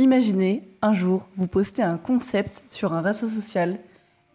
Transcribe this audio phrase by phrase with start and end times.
[0.00, 3.80] Imaginez un jour, vous postez un concept sur un réseau social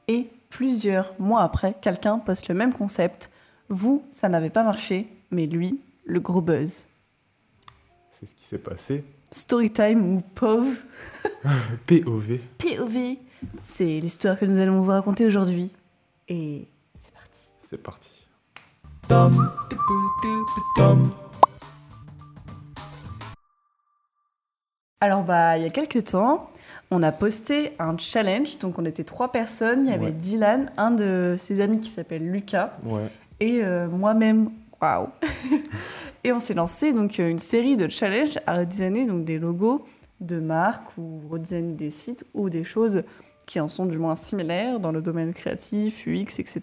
[0.09, 3.31] et plusieurs mois après, quelqu'un poste le même concept.
[3.69, 6.85] Vous, ça n'avait pas marché, mais lui, le gros buzz.
[8.11, 9.05] C'est ce qui s'est passé.
[9.31, 10.83] Storytime ou POV.
[11.87, 12.39] POV.
[12.57, 13.17] POV.
[13.63, 15.71] C'est l'histoire que nous allons vous raconter aujourd'hui.
[16.27, 16.67] Et
[16.99, 17.43] c'est parti.
[17.57, 18.27] C'est parti.
[25.03, 26.47] Alors, bah, il y a quelques temps,
[26.89, 28.57] on a posté un challenge.
[28.59, 29.83] Donc, on était trois personnes.
[29.85, 30.11] Il y avait Ouais.
[30.13, 33.09] Dylan, un de ses amis qui s'appelle Lucas, Ouais.
[33.41, 34.49] et euh, moi-même.
[34.81, 35.09] Waouh!
[36.23, 39.83] et on s'est lancé donc euh, une série de challenges à redesigner donc des logos
[40.21, 43.03] de marques ou redesigner des sites ou des choses
[43.45, 46.61] qui en sont du moins similaires dans le domaine créatif, UX, etc.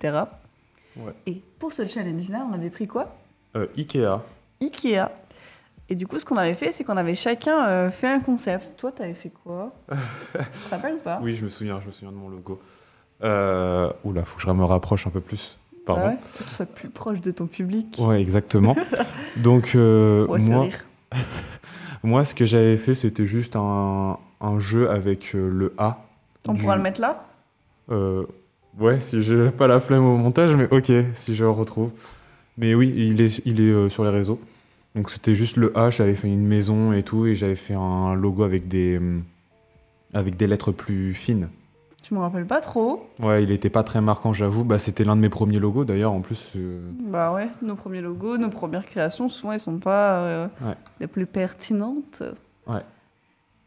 [0.96, 1.12] Ouais.
[1.26, 3.14] Et pour ce challenge-là, on avait pris quoi?
[3.54, 4.22] Euh, Ikea.
[4.62, 5.10] Ikea.
[5.90, 8.74] Et du coup, ce qu'on avait fait, c'est qu'on avait chacun euh, fait un concept.
[8.76, 9.96] Toi, t'avais fait quoi Tu
[10.38, 12.60] te rappelles ou pas Oui, je me souviens, je me souviens de mon logo.
[13.24, 13.90] Euh...
[14.04, 15.58] Oula, faut que je me rapproche un peu plus.
[15.84, 16.02] Pardon.
[16.02, 17.96] Bah ouais, faut que tu sois plus proche de ton public.
[17.98, 18.76] Ouais, exactement.
[19.36, 20.66] Donc, euh, Ouais, moi,
[22.04, 26.04] moi, ce que j'avais fait, c'était juste un, un jeu avec euh, le A.
[26.48, 27.24] On du- pourra le mettre là
[27.90, 28.24] Euh,
[28.78, 31.90] ouais, si j'ai pas la flemme au montage, mais ok, si je le retrouve.
[32.56, 34.38] Mais oui, il est, il est euh, sur les réseaux.
[34.94, 38.14] Donc c'était juste le A, j'avais fait une maison et tout, et j'avais fait un
[38.14, 39.22] logo avec des, hum,
[40.14, 41.48] avec des lettres plus fines.
[42.08, 43.06] Je me rappelle pas trop.
[43.22, 44.64] Ouais, il était pas très marquant, j'avoue.
[44.64, 46.50] Bah, c'était l'un de mes premiers logos d'ailleurs, en plus.
[46.56, 50.74] euh, Bah ouais, nos premiers logos, nos premières créations, souvent, elles sont pas euh, Ouais.
[50.98, 52.22] les plus pertinentes.
[52.66, 52.80] Ouais.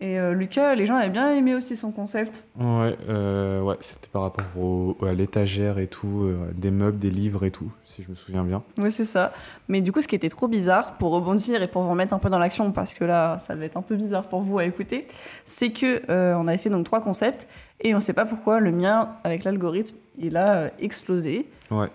[0.01, 2.43] Et euh, Lucas, les gens avaient bien aimé aussi son concept.
[2.59, 7.09] Ouais, euh, ouais c'était par rapport au- à l'étagère et tout, euh, des meubles, des
[7.09, 8.63] livres et tout, si je me souviens bien.
[8.77, 9.31] Oui, c'est ça.
[9.69, 12.19] Mais du coup, ce qui était trop bizarre, pour rebondir et pour vous remettre un
[12.19, 14.65] peu dans l'action, parce que là, ça va être un peu bizarre pour vous à
[14.65, 15.07] écouter,
[15.45, 16.01] c'est que
[16.35, 17.47] on avait fait donc trois concepts
[17.79, 21.45] et on sait pas pourquoi le mien, avec l'algorithme, il a explosé.
[21.71, 21.87] Ouais.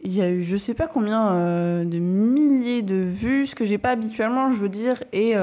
[0.00, 3.78] Il y a eu je sais pas combien de milliers de vues, ce que j'ai
[3.78, 5.34] pas habituellement, je veux dire, et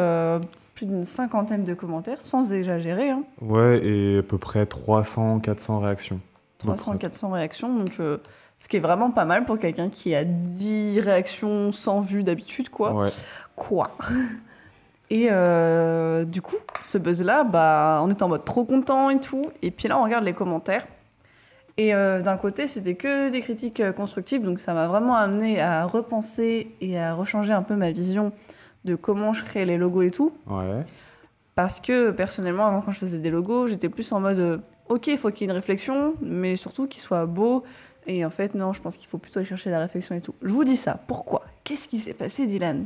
[0.81, 3.11] plus d'une cinquantaine de commentaires, sans exagérer.
[3.11, 3.23] Hein.
[3.39, 6.19] Ouais, et à peu près 300, 400 réactions.
[6.65, 8.17] Donc, 300, 400 réactions, donc euh,
[8.57, 12.69] ce qui est vraiment pas mal pour quelqu'un qui a 10 réactions sans vues d'habitude,
[12.69, 12.93] quoi.
[12.93, 13.09] Ouais.
[13.55, 13.91] Quoi
[15.11, 19.51] Et euh, du coup, ce buzz-là, bah, on était en mode trop content et tout.
[19.61, 20.87] Et puis là, on regarde les commentaires.
[21.77, 25.85] Et euh, d'un côté, c'était que des critiques constructives, donc ça m'a vraiment amené à
[25.85, 28.31] repenser et à rechanger un peu ma vision
[28.85, 30.33] de comment je crée les logos et tout.
[30.47, 30.83] Ouais.
[31.55, 34.57] Parce que personnellement, avant quand je faisais des logos, j'étais plus en mode euh,
[34.89, 37.63] ok, il faut qu'il y ait une réflexion, mais surtout qu'il soit beau.
[38.07, 40.33] Et en fait, non, je pense qu'il faut plutôt aller chercher la réflexion et tout.
[40.41, 40.97] Je vous dis ça.
[41.07, 41.43] Pourquoi?
[41.63, 42.85] Qu'est-ce qui s'est passé, Dylan?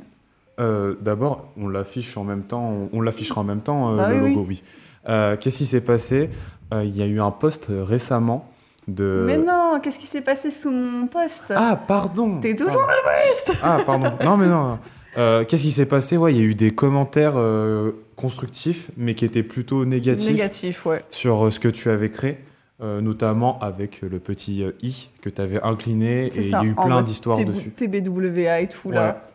[0.60, 4.10] Euh, D'abord, on l'affiche en même temps, on, on l'affichera en même temps, euh, Bah
[4.10, 4.64] le oui, logo, oui.
[5.08, 6.30] Euh, Qu'est-ce qui s'est passé?
[6.74, 8.50] Il y a eu un post récemment
[8.88, 9.24] de...
[9.26, 13.60] Mais non, qu'est-ce qui s'est passé sous mon poste Ah, pardon T'es toujours Pardon.
[13.62, 14.12] Ah, pardon.
[14.26, 14.80] Non, mais non.
[15.18, 16.18] Euh, Qu'est-ce qui s'est passé?
[16.18, 20.86] Ouais, il y a eu des commentaires euh, constructifs, mais qui étaient plutôt négatifs Négatif,
[20.86, 21.04] ouais.
[21.10, 22.38] sur euh, ce que tu avais créé,
[22.80, 27.02] notamment avec le petit i que tu avais incliné, et il y a eu plein
[27.04, 27.72] d'histoires dessus.
[27.72, 29.30] TBWA et tout, là.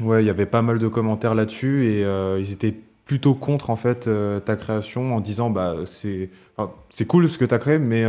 [0.00, 2.04] Ouais, il y avait pas mal de commentaires là-dessus et
[2.40, 4.08] ils étaient plutôt contre en fait
[4.44, 8.04] ta création en disant bah c'est enfin, c'est cool ce que tu as créé mais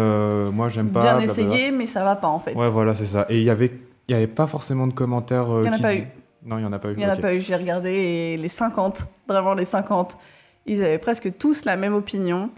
[0.52, 1.02] moi j'aime pas.
[1.02, 2.56] Bien essayé, mais ça va pas, en fait.
[2.56, 3.28] Ouais, voilà, c'est ça.
[3.30, 3.72] Et il y avait
[4.08, 6.08] il y avait pas forcément de commentaires Il y en a pas eu.
[6.45, 6.94] Non, il y en a pas eu.
[6.94, 10.17] Il n'y en a pas eu, j'ai regardé, et les 50, vraiment les 50,
[10.66, 12.51] ils avaient presque tous la même opinion.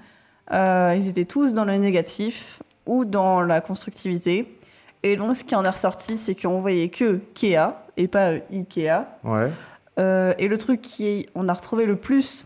[0.52, 4.58] Euh, ils étaient tous dans le négatif ou dans la constructivité.
[5.04, 8.40] Et donc, ce qui en est ressorti, c'est qu'on voyait que Kea et pas euh,
[8.52, 9.06] Ikea.
[9.24, 9.52] Ouais.
[10.00, 12.46] Euh, et le truc qui on a retrouvé le plus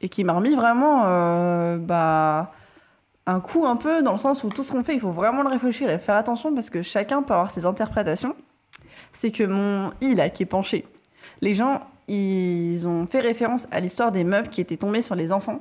[0.00, 2.52] et qui m'a remis vraiment euh, bah,
[3.26, 5.42] un coup un peu dans le sens où tout ce qu'on fait, il faut vraiment
[5.42, 8.36] le réfléchir et faire attention parce que chacun peut avoir ses interprétations.
[9.16, 10.84] C'est que mon i là qui est penché,
[11.40, 15.32] les gens ils ont fait référence à l'histoire des meubles qui étaient tombés sur les
[15.32, 15.60] enfants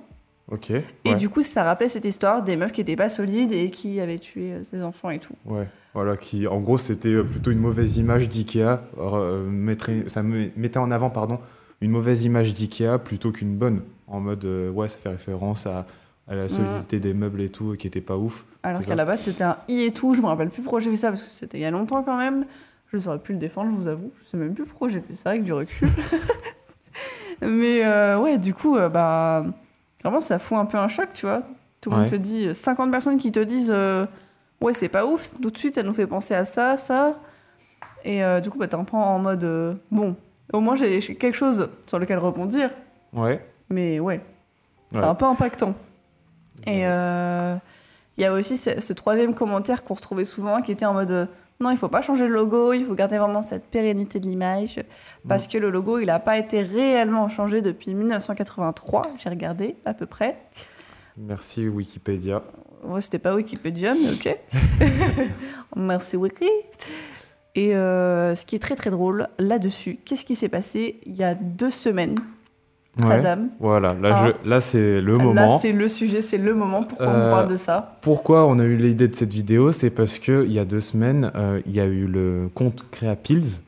[0.52, 0.70] Ok.
[0.70, 1.16] et ouais.
[1.16, 4.20] du coup ça rappelait cette histoire des meufs qui étaient pas solides et qui avaient
[4.20, 5.34] tué euh, ces enfants et tout.
[5.46, 5.68] Ouais.
[5.96, 8.84] Voilà, qui en gros c'était euh, plutôt une mauvaise image d'IKEA.
[9.00, 9.76] euh,
[10.08, 11.40] ça me- mettait en avant pardon
[11.82, 13.82] une mauvaise image d'IKEA plutôt qu'une bonne.
[14.08, 15.88] En mode euh, ouais, ça fait référence à,
[16.28, 18.46] à la solidité des meubles et tout qui était pas ouf.
[18.62, 20.14] Alors qu'à la base, c'était un i et tout.
[20.14, 22.04] Je me rappelle plus pourquoi j'ai fait ça parce que c'était il y a longtemps
[22.04, 22.46] quand même.
[22.96, 24.10] Je saurais plus le défendre, je vous avoue.
[24.22, 25.90] Je sais même plus pourquoi j'ai fait ça avec du recul.
[27.42, 29.46] Mais euh, ouais, du coup, euh, bah,
[30.02, 31.42] vraiment, ça fout un peu un choc, tu vois.
[31.82, 34.06] Tout le monde te dit, 50 personnes qui te disent, euh,
[34.62, 35.36] ouais, c'est pas ouf.
[35.42, 37.20] Tout de suite, ça nous fait penser à ça, ça.
[38.06, 40.16] Et euh, du coup, bah, un peu en mode, euh, bon,
[40.54, 42.70] au moins j'ai quelque chose sur lequel rebondir.
[43.12, 43.46] Ouais.
[43.70, 44.22] Mais ouais,
[44.92, 45.04] C'est Ouais.
[45.04, 45.74] un peu impactant.
[46.66, 47.56] Et euh,
[48.18, 51.12] il y a aussi ce, ce troisième commentaire qu'on retrouvait souvent qui était en mode
[51.12, 51.26] euh,
[51.60, 54.84] non, il faut pas changer le logo, il faut garder vraiment cette pérennité de l'image
[55.28, 59.04] parce que le logo il n'a pas été réellement changé depuis 1983.
[59.18, 60.38] J'ai regardé à peu près.
[61.18, 62.44] Merci Wikipédia.
[62.84, 64.38] Ouais, c'était pas Wikipédia, mais ok.
[65.78, 66.50] Merci Wiki.
[67.56, 71.24] Et euh, ce qui est très très drôle là-dessus, qu'est-ce qui s'est passé il y
[71.24, 72.20] a deux semaines,
[73.00, 73.08] Ouais.
[73.10, 74.28] madame Voilà, là, Ah.
[74.44, 75.58] je- là c'est le Là, moment.
[75.60, 76.82] c'est le sujet, c'est le moment.
[76.84, 77.98] Pourquoi on Euh, vous parle de ça?
[78.02, 79.72] Pourquoi on a eu l'idée de cette vidéo?
[79.72, 82.86] C'est parce que il y a deux semaines, euh, il y a eu le compte
[82.92, 83.60] CreaPills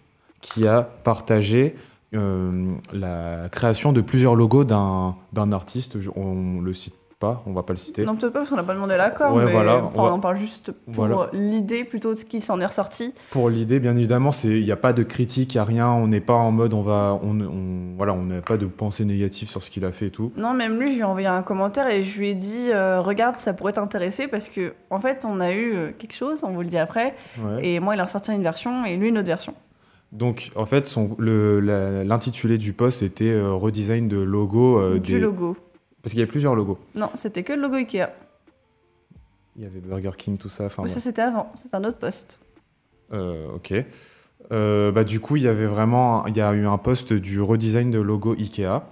[0.41, 1.75] qui a partagé
[2.13, 5.15] euh, la création de plusieurs logos d'un
[5.51, 5.97] artiste.
[6.15, 8.05] On le cite pas, on va pas le citer.
[8.05, 10.09] Non, peut-être pas parce qu'on n'a pas demandé l'accord, Ouais, mais voilà, enfin, on va-
[10.09, 11.29] on en parle juste pour Voilà.
[11.33, 13.13] l'idée plutôt de ce qui s'en est ressorti.
[13.31, 15.89] Pour l'idée, bien évidemment, il n'y a pas de critique, il n'y a rien.
[15.89, 19.03] On n'est pas en mode on va, on, on- voilà, on n'a pas de pensée
[19.03, 20.31] négative sur ce qu'il a fait et tout.
[20.37, 23.01] Non, même lui, je lui ai envoyé un commentaire et je lui ai dit euh,
[23.01, 26.51] Regarde, ça pourrait t'intéresser parce que, en fait, on a eu euh, quelque chose, on
[26.51, 27.65] vous le dit après, Ouais.
[27.67, 29.53] et moi, il a ressorti une version et lui, une autre version.
[30.13, 30.87] Donc, en fait,
[31.59, 35.57] l'intitulé du post était euh, redesign de logo euh, du des- logo.
[36.07, 36.77] Parce qu'il y avait plusieurs logos.
[36.95, 38.05] Non, c'était que le logo Ikea.
[39.57, 40.63] Il y avait Burger King, tout ça.
[40.67, 42.39] Enfin, Mais ça, c'était avant, c'est un autre poste.
[43.11, 43.73] Euh, ok.
[44.53, 47.41] Euh, bah, du coup, il y avait vraiment, il y a eu un post du
[47.41, 48.83] redesign de logo Ikea.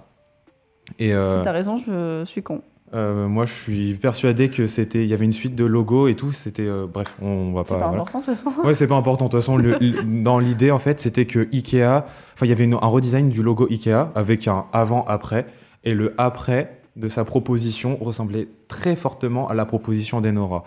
[0.98, 2.60] Et euh, Si t'as raison, je suis con.
[2.92, 6.16] euh, moi, je suis persuadé que c'était, il y avait une suite de logos et
[6.16, 6.32] tout.
[6.32, 7.80] C'était, euh, bref, on, va C'est pas.
[7.80, 8.02] pas voilà.
[8.02, 8.60] important, de toute façon.
[8.66, 9.24] Ouais, c'est pas important.
[9.24, 12.04] De toute façon, le- le- dans l'idée, en fait, c'était que Ikea,
[12.34, 15.46] enfin, il y avait une- un redesign du logo Ikea avec un avant-après.
[15.84, 20.64] Et le après de sa proposition ressemblait très fortement à la proposition d'Enora.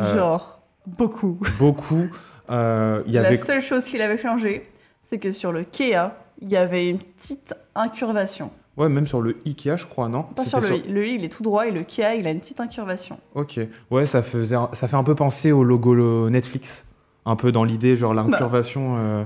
[0.00, 1.38] Euh, Genre, beaucoup.
[1.58, 2.08] Beaucoup.
[2.50, 3.36] euh, y La avait.
[3.36, 4.62] seule chose qu'il avait changé,
[5.02, 6.10] c'est que sur le Kea,
[6.40, 8.50] il y avait une petite incurvation.
[8.76, 10.22] Ouais, même sur le Ikea, je crois, non?
[10.22, 10.82] Pas sur le i.
[10.88, 13.18] Le i, il est tout droit et le Kea, il a une petite incurvation.
[13.34, 13.58] Ok.
[13.90, 16.84] Ouais, ça, faisait, ça fait un peu penser au logo le Netflix.
[17.26, 18.24] Un peu dans l'idée, genre Bah.
[18.28, 18.96] l'incurvation.
[18.98, 19.24] euh,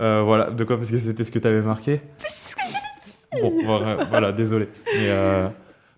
[0.00, 0.78] euh, voilà, de quoi?
[0.78, 2.00] Parce que c'était ce que tu avais marqué?
[2.26, 4.68] C'est ce que j'ai Bon, voilà, voilà, désolé.
[4.94, 5.48] Mais, euh,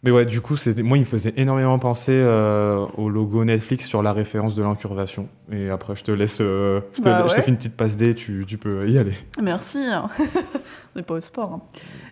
[0.05, 0.55] mais ouais, du coup,
[0.85, 5.29] moi, il me faisait énormément penser euh, au logo Netflix sur la référence de l'incurvation.
[5.51, 6.39] Et après, je te laisse.
[6.41, 7.43] euh, je, te, Bah je te ouais.
[7.43, 9.15] fais une petite passe D, tu, tu peux y aller.
[9.43, 9.79] Merci.
[9.79, 10.09] hein.
[10.95, 11.53] on n'est pas au sport.
[11.55, 11.63] hein.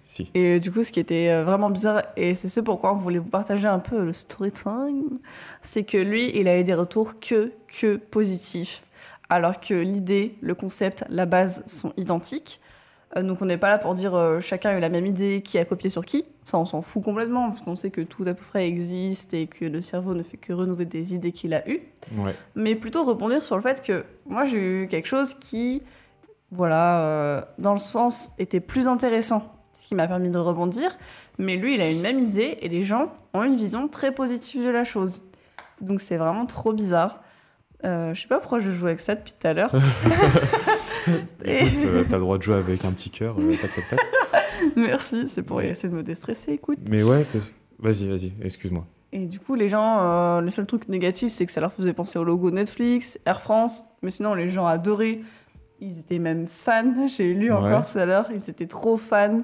[0.05, 0.31] Si.
[0.35, 3.19] Et euh, du coup, ce qui était vraiment bizarre, et c'est ce pourquoi on voulait
[3.19, 5.19] vous partager un peu le story time,
[5.61, 8.85] c'est que lui, il a eu des retours que, que positifs.
[9.29, 12.61] Alors que l'idée, le concept, la base sont identiques.
[13.21, 15.59] Donc on n'est pas là pour dire euh, chacun a eu la même idée, qui
[15.59, 16.25] a copié sur qui.
[16.45, 19.47] Ça, on s'en fout complètement, parce qu'on sait que tout à peu près existe et
[19.47, 21.81] que le cerveau ne fait que renouveler des idées qu'il a eues
[22.19, 22.35] Ouais.
[22.57, 25.83] mais plutôt rebondir sur le fait que moi j'ai eu quelque chose qui,
[26.51, 30.99] voilà, euh, dans le sens était plus intéressant, ce qui m'a permis de rebondir,
[31.39, 34.65] mais lui il a une même idée et les gens ont une vision très positive
[34.65, 35.23] de la chose.
[35.81, 37.21] Donc c'est vraiment trop bizarre.
[37.85, 39.73] Euh, je sais pas pourquoi je joue avec ça depuis tout à l'heure.
[41.45, 43.37] Écoute, euh, t'as le droit de jouer avec un petit cœur.
[43.39, 44.01] euh, tac, tac, tac.
[44.77, 46.79] Merci, c'est pour essayer de me déstresser, écoute.
[46.91, 47.27] Mais ouais,
[47.79, 48.85] vas-y, vas-y, excuse-moi.
[49.13, 51.93] Et du coup, les gens, euh, le seul truc négatif, c'est que ça leur faisait
[51.93, 53.85] penser au logo Netflix, Air France.
[54.03, 55.21] Mais sinon, les gens adoraient.
[55.81, 57.07] Ils étaient même fans.
[57.09, 57.59] J'ai lu Ouais.
[57.59, 58.31] encore tout à l'heure.
[58.35, 59.39] Ils étaient trop fans.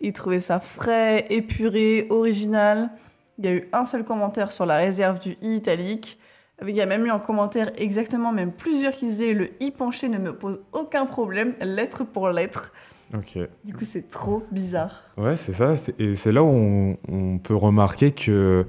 [0.00, 2.90] Ils trouvaient ça frais, épuré, original.
[3.38, 6.18] Il y a eu un seul commentaire sur la réserve du i italique.
[6.66, 10.08] Il y a même eu un commentaire exactement, même plusieurs qui disaient le i penché
[10.08, 12.72] ne me pose aucun problème, lettre pour lettre.
[13.14, 13.38] Ok.
[13.64, 15.02] Du coup, c'est trop bizarre.
[15.16, 15.74] Ouais, c'est ça.
[15.98, 18.66] Et c'est là où on, on peut remarquer que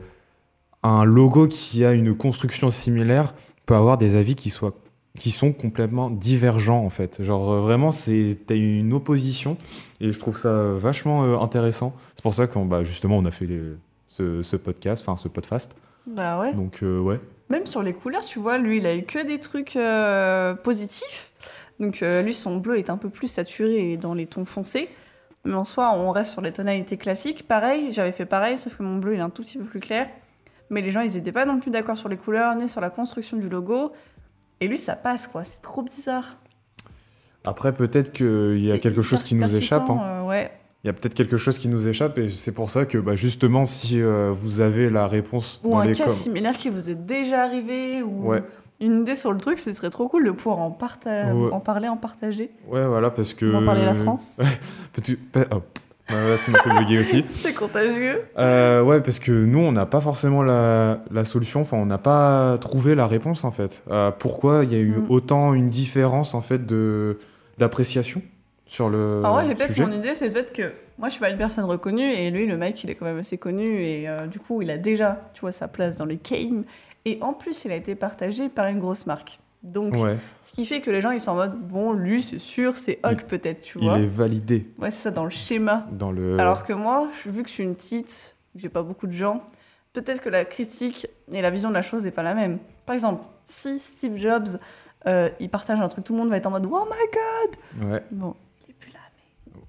[0.84, 3.34] un logo qui a une construction similaire
[3.66, 4.74] peut avoir des avis qui soient
[5.20, 7.24] qui sont complètement divergents en fait.
[7.24, 9.58] Genre euh, vraiment, c'est t'as une opposition
[10.00, 11.96] et je trouve ça vachement euh, intéressant.
[12.16, 13.74] C'est pour ça qu'on bah justement on a fait les-
[14.08, 15.76] ce, ce podcast, enfin ce podcast.
[16.06, 16.54] Bah ouais.
[16.54, 17.20] Donc euh, ouais.
[17.50, 21.32] Même sur les couleurs, tu vois, lui, il a eu que des trucs euh, positifs.
[21.80, 24.90] Donc euh, lui, son bleu est un peu plus saturé et dans les tons foncés.
[25.46, 27.48] Mais en soi, on reste sur les tonalités classiques.
[27.48, 29.80] Pareil, j'avais fait pareil, sauf que mon bleu, il est un tout petit peu plus
[29.80, 30.08] clair.
[30.70, 32.90] Mais les gens, ils n'étaient pas non plus d'accord sur les couleurs, ni sur la
[32.90, 33.94] construction du logo.
[34.60, 35.44] Et lui, ça passe, quoi.
[35.44, 36.36] C'est trop bizarre.
[37.46, 39.90] Après peut-être qu'il y a quelque chose qui nous échappe.
[39.90, 40.02] hein.
[40.04, 40.52] euh, ouais.
[40.84, 43.16] Il y a peut-être quelque chose qui nous échappe et c'est pour ça que bah,
[43.16, 46.70] justement si euh, vous avez la réponse Ou dans un les cas com- similaire qui
[46.70, 48.44] vous est déjà arrivé, ou Ouais.
[48.80, 51.52] Une idée sur le truc, ce serait trop cool de pouvoir en, parta- Ouais.
[51.52, 52.52] en parler, en partager.
[52.68, 53.46] Ouais, voilà, parce que.
[53.46, 54.40] Va parler la France.
[54.94, 55.62] Peux-tu- pa- oh.
[56.46, 57.26] Tu m'as fait bugger aussi.
[57.32, 58.22] C'est contagieux.
[58.38, 61.98] Euh, ouais, parce que nous, on n'a pas forcément la, la solution, enfin, on n'a
[61.98, 63.84] pas trouvé la réponse en fait.
[63.92, 65.06] Euh, pourquoi il y a eu Mm.
[65.10, 67.20] autant une différence en fait de
[67.58, 68.22] d'appréciation
[68.68, 71.20] sur le Alors ouais, j'ai peut-être mon idée, c'est le fait que Moi, je suis
[71.22, 74.08] pas une personne reconnue et lui, le mec, il est quand même assez connu et
[74.08, 76.64] euh, du coup, il a déjà, tu vois, sa place dans les game.
[77.10, 79.40] Et en plus, il a été partagé par une grosse marque.
[79.64, 82.38] Donc, Ouais, ce qui fait que les gens, ils sont en mode, bon, lui, c'est
[82.40, 83.98] sûr, c'est Hawk peut-être, tu il vois.
[84.00, 85.88] est validé Ouais, c'est ça, dans le schéma.
[85.92, 86.40] dans le.
[86.40, 89.44] Alors que moi, vu que je suis une petite, que j'ai pas beaucoup de gens,
[89.94, 92.60] peut-être que la critique et la vision de la chose n'est pas la même.
[92.86, 94.60] Par exemple, si Steve Jobs,
[95.08, 97.90] euh, il partage un truc, tout le monde va être en mode, oh my god
[97.92, 98.36] Ouais, Bon,
[98.66, 99.00] il est plus là,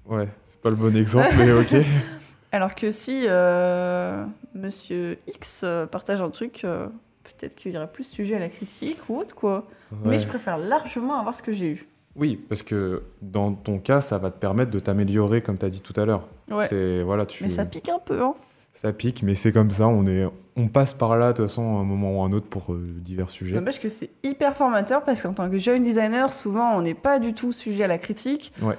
[0.09, 0.15] mais...
[0.15, 1.73] ouais, c'est pas le bon exemple, mais ok.
[2.51, 6.87] Alors que si euh, Monsieur X euh, partage un truc, euh,
[7.35, 9.67] peut-être qu'il y aurait plus sujet à la critique ou autre, quoi.
[10.05, 11.87] Mais je préfère largement avoir ce que j'ai eu.
[12.15, 15.69] Oui, parce que dans ton cas, ça va te permettre de t'améliorer, comme tu as
[15.69, 16.27] dit tout à l'heure.
[16.51, 16.67] Ouais.
[16.67, 17.43] C'est voilà, tu.
[17.43, 18.35] Mais ça pique un peu, hein.
[18.73, 19.87] Ça pique, mais c'est comme ça.
[19.87, 22.47] On est, on passe par là de toute façon, à un moment ou un autre
[22.47, 23.55] pour euh, divers sujets.
[23.55, 27.19] N'empêche que c'est hyper formateur parce qu'en tant que jeune designer, souvent on n'est pas
[27.19, 28.53] du tout sujet à la critique.
[28.61, 28.75] Ouais.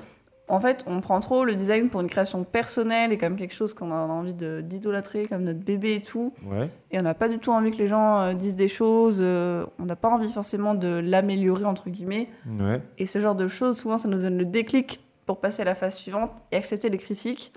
[0.50, 3.72] En fait, on prend trop le design pour une création personnelle et comme quelque chose
[3.72, 6.32] qu'on a envie d'idolâtrer, comme notre bébé et tout.
[6.44, 9.18] Ouais, Et on n'a pas du tout envie que les gens euh, disent des choses.
[9.20, 12.28] euh, on n'a pas envie forcément de l'améliorer, entre guillemets.
[12.58, 15.64] ouais, Et ce genre de choses, souvent, ça nous donne le déclic pour passer à
[15.64, 17.52] la phase suivante et accepter les critiques.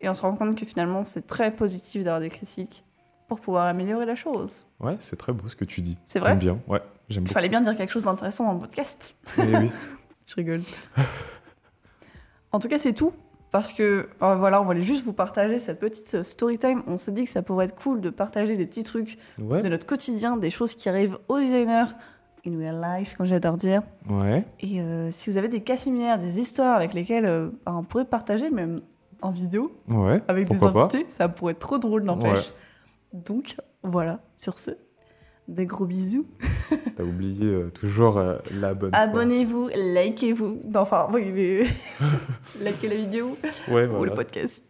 [0.00, 2.84] Et on se rend compte que finalement, c'est très positif d'avoir des critiques
[3.28, 4.66] pour pouvoir améliorer la chose.
[4.80, 5.96] ouais, c'est très beau ce que tu dis.
[6.06, 6.58] C'est vrai J'aime bien.
[6.66, 6.80] Ouais,
[7.10, 7.34] j'aime Il beaucoup.
[7.34, 9.14] fallait bien dire quelque chose d'intéressant dans le podcast.
[9.36, 9.70] Mais oui.
[10.26, 10.62] Je rigole.
[12.52, 13.12] en tout cas, c'est tout.
[13.52, 16.82] Parce que euh, voilà, on voulait juste vous partager cette petite euh, story time.
[16.86, 19.68] On s'est dit que ça pourrait être cool de partager des petits trucs Ouais, de
[19.68, 21.86] notre quotidien, des choses qui arrivent aux designers
[22.46, 23.82] in real life, comme j'adore dire.
[24.08, 27.74] ouais, Et euh, si vous avez des cas similaires, des histoires avec lesquelles euh, bah,
[27.76, 28.80] on pourrait partager, même
[29.20, 30.22] en vidéo, ouais.
[30.28, 30.68] avec des pas.
[30.68, 32.52] invités, ça pourrait être trop drôle, n'empêche.
[33.12, 34.70] Donc voilà, sur ce,
[35.48, 36.24] des gros bisous.
[37.00, 38.90] T'as oublié euh, toujours euh, la bonne.
[38.90, 38.98] foi.
[38.98, 40.60] Abonnez-vous, likez-vous.
[40.72, 41.62] Non, Enfin, oui, mais
[42.64, 43.36] likez la vidéo
[43.68, 44.64] Ouais, ou le podcast.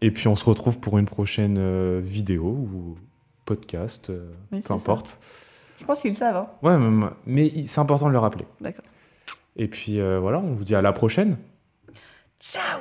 [0.00, 2.96] Et puis on se retrouve pour une prochaine euh, vidéo ou
[3.44, 5.18] podcast, euh, Oui, peu importe.
[5.80, 6.36] Je pense qu'ils le savent.
[6.36, 6.48] hein.
[6.62, 6.76] Ouais,
[7.26, 8.46] mais il- c'est important de le rappeler.
[8.60, 8.84] D'accord.
[9.56, 11.36] Et puis euh, voilà, on vous dit à la prochaine.
[12.40, 12.78] Ciao